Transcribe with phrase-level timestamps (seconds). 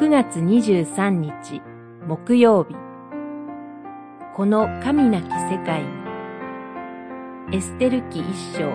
[0.00, 1.60] 9月23日
[2.06, 2.76] 木曜日
[4.36, 8.26] この神なき世界にエステル記一
[8.56, 8.70] 章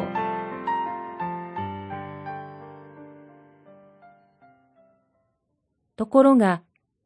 [5.96, 6.62] ところが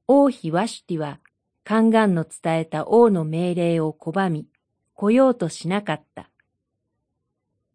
[0.07, 1.19] 王妃ワシュティは
[1.63, 4.47] 宦官の伝えた王の命令を拒み
[4.95, 6.31] 来ようとしなかった。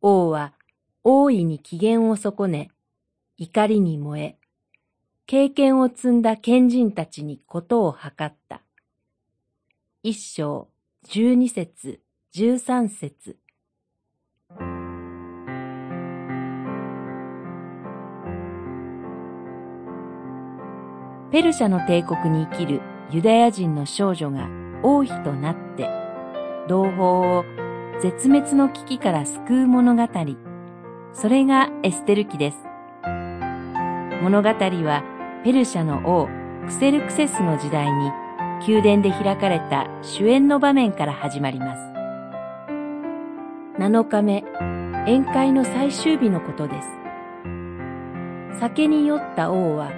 [0.01, 0.55] 王は
[1.05, 2.73] 大いに機嫌を損ね
[3.37, 4.42] 怒りに燃え
[5.33, 8.61] 経験を積んだ賢人たちにことを図った。
[10.03, 10.69] 一章、
[11.09, 13.39] 十二節、十三節。
[21.31, 24.51] ペルシャの帝国に生きるユダヤ人の少女が
[24.83, 25.89] 王妃となって、
[26.69, 27.45] 同胞を
[28.03, 30.07] 絶滅の危機から救う物語。
[31.15, 32.59] それがエステル記です。
[34.23, 35.12] 物語は
[35.45, 36.29] ペルシャの王
[36.67, 38.13] クセルクセスの時代に
[38.65, 41.83] 宮殿で開かれた主演の場面から始まります。
[43.81, 44.45] 7日目、
[45.05, 46.89] 宴会の最終日のことです。
[48.61, 49.91] 酒に酔った王は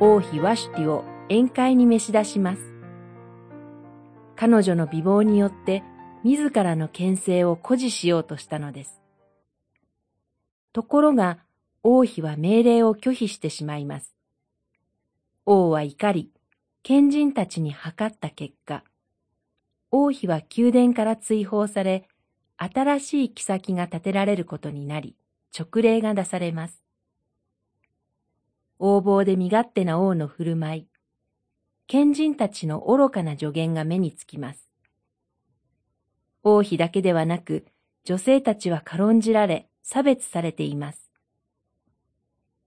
[0.00, 2.74] 王妃ワシュティを宴会に召し出します。
[4.36, 5.82] 彼女の美貌によって
[6.24, 9.00] 自らの権勢を誇示しようとしたのです。
[10.74, 11.38] ところが
[11.82, 14.14] 王妃は命令を拒否してしまいます。
[15.46, 16.30] 王は怒り、
[16.82, 18.82] 賢人たちに測った結果、
[19.90, 22.08] 王妃は宮殿から追放され、
[22.56, 25.16] 新しい妃が建てられることになり、
[25.52, 26.82] 勅令が出されます。
[28.80, 30.88] 横暴で身勝手な王の振る舞い、
[31.86, 34.70] 賢人たちの愚かな助言が目につきます。
[36.42, 37.66] 王妃だけではなく、
[38.04, 41.03] 女性たちは軽んじられ、差別されています。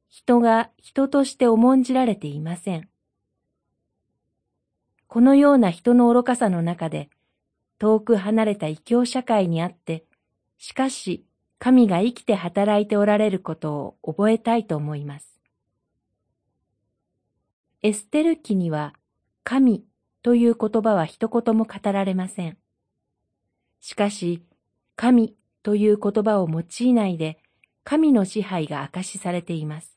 [0.09, 2.89] 人が人として重んじられていません。
[5.07, 7.09] このような人の愚かさの中で、
[7.79, 10.05] 遠く離れた異教社会にあって、
[10.57, 11.25] しかし
[11.59, 15.39] 神が生きて働いておられることを覚えたいと思います。
[17.81, 18.93] エステル記には、
[19.43, 19.85] 神
[20.23, 22.57] という言葉は一言も語られません。
[23.79, 24.43] しかし、
[24.95, 27.39] 神という言葉を用いないで、
[27.83, 29.96] 神の支配が明かしされています。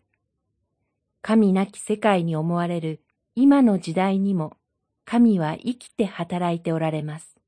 [1.30, 3.04] 神なき世界に思われる
[3.36, 4.56] 今の時代にも
[5.04, 7.39] 神は生きて働いておられます。